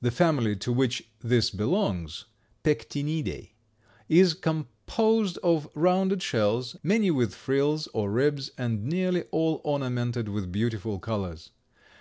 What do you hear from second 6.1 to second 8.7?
shells, many with frills or ribs